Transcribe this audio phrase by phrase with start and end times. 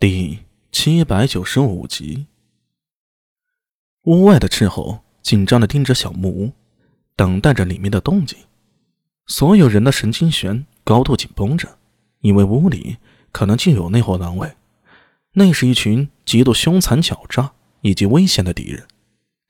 [0.00, 0.38] 第
[0.72, 2.26] 七百九十五集，
[4.04, 6.52] 屋外的斥候紧张的盯着小木屋，
[7.14, 8.38] 等待着里面的动静。
[9.26, 11.76] 所有人的神经弦高度紧绷着，
[12.20, 12.96] 因为屋里
[13.30, 14.50] 可能就有那伙狼卫。
[15.32, 18.88] 那是一群极度凶残狡诈以及危险的敌人。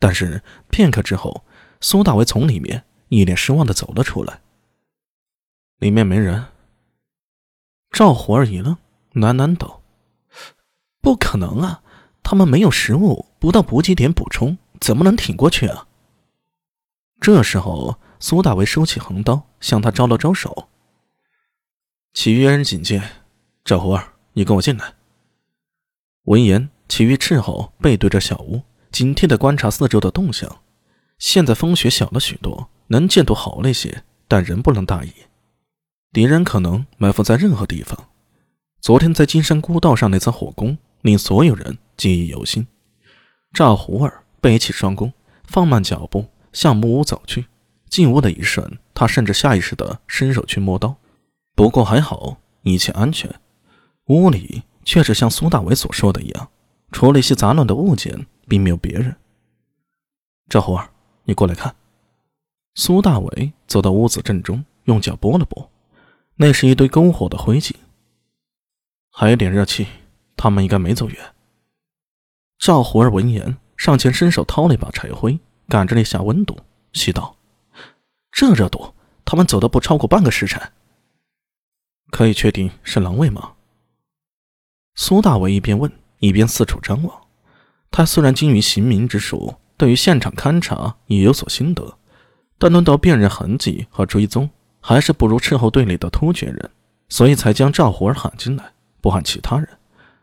[0.00, 1.44] 但是片刻之后，
[1.80, 4.40] 苏大为从里面一脸失望的走了出来。
[5.78, 6.46] 里面没人。
[7.92, 8.76] 赵虎儿一愣，
[9.12, 9.79] 喃喃道。
[11.00, 11.82] 不可能啊！
[12.22, 15.86] 他们没有食物，不到补给点补充，怎么能挺过去啊？
[17.20, 20.68] 这时候，苏大为收起横刀，向他招了招手。
[22.12, 23.02] 其余人警戒，
[23.64, 24.94] 赵胡儿，你跟我进来。
[26.24, 30.60] 闻言，其余斥候背对着小屋，警惕的观察四周的动向。
[31.18, 35.12] 现在风雪小了许多，能见度好了一些，但仍不能大意。
[36.12, 38.08] 敌人可能埋伏在任何地方。
[38.80, 40.76] 昨天在金山孤道上那次火攻。
[41.02, 42.66] 令所有人记忆犹新。
[43.52, 45.12] 赵胡儿背起双弓，
[45.44, 47.46] 放慢脚步向木屋走去。
[47.88, 50.96] 进屋的一瞬，他甚至下意识地伸手去摸刀。
[51.56, 53.28] 不过还好，一切安全。
[54.06, 56.48] 屋里却是像苏大伟所说的一样，
[56.92, 59.16] 除了一些杂乱的物件，并没有别人。
[60.48, 60.90] 赵胡儿，
[61.24, 61.74] 你过来看。
[62.76, 65.70] 苏大伟走到屋子正中，用脚拨了拨，
[66.36, 67.74] 那是一堆篝火的灰烬，
[69.10, 69.88] 还有点热气。
[70.42, 71.34] 他们应该没走远。
[72.58, 75.38] 赵虎儿闻言，上前伸手掏了一把柴灰，
[75.68, 76.56] 赶着了一下温度，
[76.94, 77.36] 细道
[78.32, 80.72] ：“这热度，他们走的不超过半个时辰。
[82.10, 83.52] 可以确定是狼卫吗？”
[84.96, 87.20] 苏大伟一边问，一边四处张望。
[87.90, 91.98] 他虽然精于行名之术，对于现场勘查也有所心得，
[92.56, 94.48] 但论到辨认痕迹和追踪，
[94.80, 96.70] 还是不如斥候队里的突厥人，
[97.10, 99.68] 所以才将赵虎儿喊进来，不喊其他人。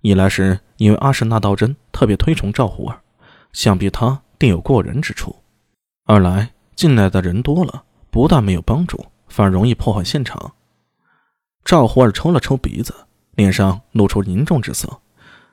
[0.00, 3.00] 一来是因为阿什那道真特别推崇赵虎儿，
[3.52, 5.34] 想必他定有过人之处；
[6.04, 10.54] 二来进来的人多了，不但没有帮助，反而容易破坏现场。
[11.64, 12.94] 赵虎儿抽了抽鼻子，
[13.32, 15.00] 脸上露出凝重之色，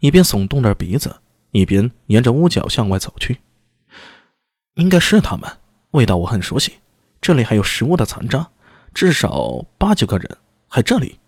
[0.00, 1.16] 一边耸动着鼻子，
[1.52, 3.40] 一边沿着屋角向外走去。
[4.74, 5.50] 应该是他们，
[5.92, 6.74] 味道我很熟悉，
[7.22, 8.46] 这里还有食物的残渣，
[8.92, 10.36] 至少八九个人，
[10.68, 11.18] 还这里。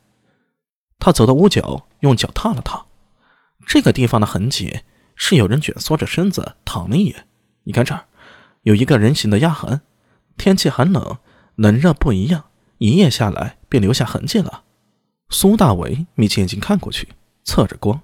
[0.99, 2.85] 他走到屋角，用脚踏了踏。
[3.69, 4.81] 这个地方的痕迹
[5.15, 7.27] 是有人蜷缩着身子躺了一夜。
[7.65, 8.07] 你看这儿，
[8.63, 9.83] 有一个人形的压痕。
[10.39, 11.19] 天气寒冷，
[11.55, 12.47] 冷热不一样，
[12.79, 14.63] 一夜下来便留下痕迹了。
[15.29, 17.09] 苏大伟眯起眼睛看过去，
[17.45, 18.01] 侧着光，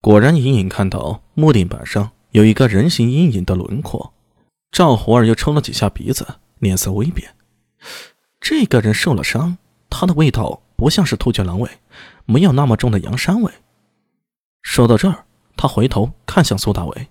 [0.00, 4.14] 果然隐隐看到木地板上有一个人形阴影的轮廓。
[4.72, 6.26] 赵虎儿又抽了几下鼻子，
[6.60, 7.34] 脸色微变。
[8.40, 9.58] 这个人受了伤，
[9.90, 11.68] 他的味道不像是突厥狼味，
[12.24, 13.52] 没有那么重的羊膻味。
[14.62, 15.24] 说到这儿，
[15.56, 17.08] 他回头看向苏大伟，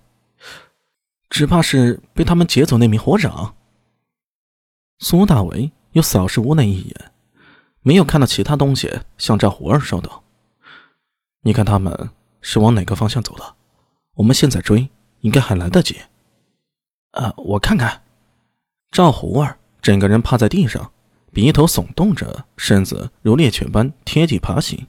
[1.30, 3.56] 只怕是被他们劫走那名火长。
[5.00, 7.12] 苏大伟又扫视屋内一眼，
[7.82, 10.24] 没有看到其他东西，向赵虎儿说道
[11.42, 12.10] ：“你看他们
[12.42, 13.56] 是往哪个方向走的？
[14.16, 14.90] 我们现在追，
[15.22, 16.00] 应该还来得及。”
[17.12, 18.04] 啊，我看看。
[18.92, 20.92] 赵虎儿整个人趴在地上，
[21.32, 24.88] 鼻头耸动着，身子如猎犬般贴地爬行，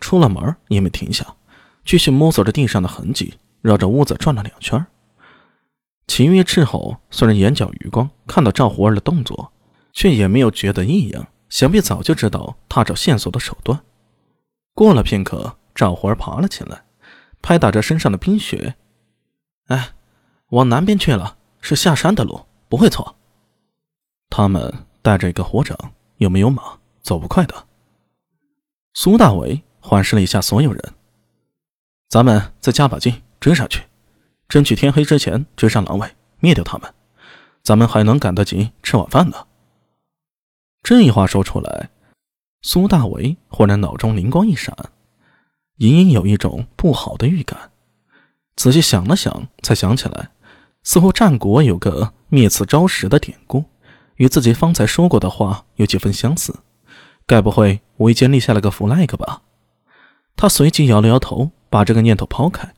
[0.00, 1.36] 出了门也没停下。
[1.84, 4.84] 继续摸索着地上的痕迹，绕着屋子转了两圈。
[6.06, 9.52] 秦月斥候虽然眼角余光看到赵胡儿的动作，
[9.92, 13.80] 却也没有觉得异样，想必早就知道他找线索的手段。
[14.74, 16.84] 过了片刻，赵胡儿爬了起来，
[17.40, 18.74] 拍打着身上的冰雪
[19.68, 19.90] ：“哎，
[20.48, 23.16] 往南边去了，是下山的路，不会错。
[24.28, 25.78] 他们带着一个火掌，
[26.16, 27.66] 又没有马，走不快的。”
[28.94, 30.93] 苏大伟环视了一下所有人。
[32.08, 33.82] 咱们再加把劲追上去，
[34.48, 36.92] 争取天黑之前追上狼尾，灭掉他们，
[37.62, 39.46] 咱们还能赶得及吃晚饭呢。
[40.82, 41.90] 这一话说出来，
[42.62, 44.76] 苏大为忽然脑中灵光一闪，
[45.78, 47.72] 隐隐有一种不好的预感。
[48.54, 50.30] 仔细想了想，才想起来，
[50.84, 53.64] 似乎战国有个灭此招食的典故，
[54.16, 56.54] 与自己方才说过的话有几分相似。
[57.26, 59.42] 该不会我间立下了个 flag 吧？
[60.36, 61.50] 他随即摇了摇头。
[61.74, 62.72] 把这个念头抛开，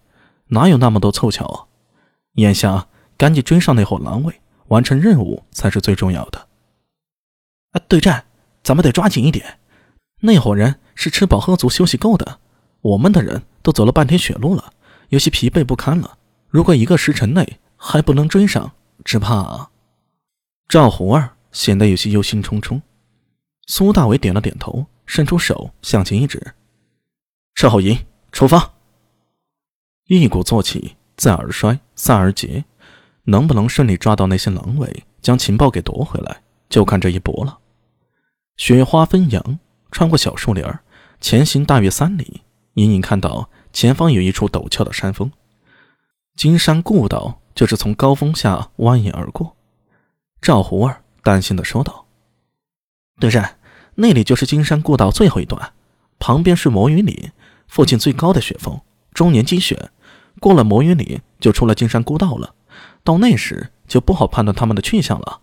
[0.46, 1.66] 哪有那么多凑巧啊？
[2.36, 2.88] 眼下
[3.18, 6.48] 赶紧追上那伙狼卫，完成任务才是最重要的。
[7.72, 8.24] 啊，对战，
[8.62, 9.58] 咱们得抓紧一点。
[10.20, 12.38] 那伙人是吃饱喝足、休息够的，
[12.80, 14.72] 我们的人都走了半天雪路了，
[15.10, 16.16] 有些疲惫不堪了。
[16.48, 18.72] 如果一个时辰内还不能追上，
[19.04, 19.68] 只怕……
[20.70, 22.80] 赵胡儿显得有些忧心忡忡。
[23.66, 26.54] 苏大伟点了点头，伸出手向前一指
[27.54, 27.94] ：“斥候营。”
[28.32, 28.75] 出发！
[30.08, 32.64] 一鼓作气，再而衰，三而竭，
[33.24, 37.58] 能不能顺利抓到那些狼尾，将情报给夺回来，就看这一搏了。
[38.56, 39.58] 雪花飞扬，
[39.90, 40.78] 穿过小树林儿，
[41.20, 42.42] 前行大约三里，
[42.74, 45.30] 隐隐看到前方有一处陡峭的山峰。
[46.36, 49.56] 金山故道就是从高峰下蜿蜒而过。
[50.40, 52.06] 赵胡儿担心的说道
[53.18, 53.58] ：“德善，
[53.96, 55.72] 那里就是金山故道最后一段，
[56.20, 57.32] 旁边是魔云岭，
[57.66, 58.80] 附近最高的雪峰，
[59.12, 59.90] 终年积雪。
[60.40, 62.54] 过了魔云岭，就出了金山孤道了。
[63.02, 65.40] 到那时就不好判断他们的去向了。”